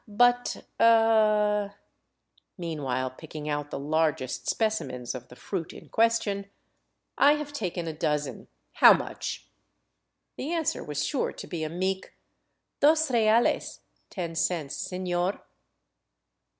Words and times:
But— 0.07 0.65
er 0.81 1.75
"—meanwhile 2.57 3.11
pick 3.11 3.35
ing 3.35 3.47
out 3.47 3.69
the 3.69 3.77
largest 3.77 4.49
specimens 4.49 5.13
of 5.13 5.27
the 5.27 5.35
fruit 5.35 5.73
in 5.73 5.89
question 5.89 6.49
—"I 7.19 7.33
h?ive 7.33 7.53
taken 7.53 7.87
a 7.87 7.93
dozen. 7.93 8.47
How 8.71 8.93
much?" 8.93 9.45
The 10.37 10.53
answer 10.53 10.83
was 10.83 11.05
sure 11.05 11.31
to 11.33 11.45
be 11.45 11.63
a 11.63 11.69
meek," 11.69 12.15
Dos 12.81 13.11
reales— 13.11 13.81
ten 14.09 14.33
cents, 14.33 14.87
sefior." 14.89 15.41